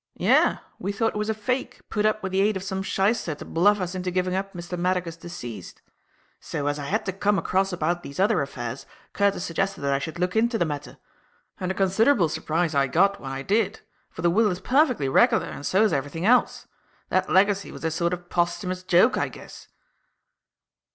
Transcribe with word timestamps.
"Yes; 0.15 0.59
we 0.79 0.91
thought 0.91 1.13
it 1.13 1.17
was 1.19 1.29
a 1.29 1.33
fake, 1.35 1.81
put 1.91 2.07
up 2.07 2.23
with 2.23 2.31
the 2.31 2.41
aid 2.41 2.57
of 2.57 2.63
some 2.63 2.81
shyster 2.81 3.35
to 3.35 3.45
bluff 3.45 3.79
us 3.79 3.93
into 3.93 4.09
giving 4.09 4.33
up 4.33 4.53
Mr. 4.55 4.75
Maddock 4.75 5.05
as 5.05 5.15
deceased. 5.15 5.83
So, 6.39 6.65
as 6.65 6.79
I 6.79 6.85
had 6.85 7.05
to 7.05 7.13
come 7.13 7.37
across 7.37 7.71
about 7.71 8.01
these 8.01 8.19
other 8.19 8.41
affairs, 8.41 8.87
Curtis 9.13 9.43
suggested 9.45 9.81
that 9.81 9.93
I 9.93 9.99
should 9.99 10.17
look 10.17 10.35
into 10.35 10.57
the 10.57 10.65
matter. 10.65 10.97
And 11.59 11.69
a 11.69 11.75
considerable 11.75 12.29
surprise 12.29 12.73
I 12.73 12.87
got 12.87 13.21
when 13.21 13.31
I 13.31 13.43
did; 13.43 13.81
for 14.09 14.23
the 14.23 14.31
will 14.31 14.49
is 14.49 14.59
perfectly 14.59 15.07
regular 15.07 15.45
and 15.45 15.63
so 15.67 15.83
is 15.83 15.93
everything 15.93 16.25
else. 16.25 16.65
That 17.09 17.29
legacy 17.29 17.71
was 17.71 17.83
a 17.85 17.91
sort 17.91 18.11
of 18.11 18.27
posthumous 18.27 18.81
joke, 18.81 19.17
I 19.17 19.27
guess." 19.27 19.67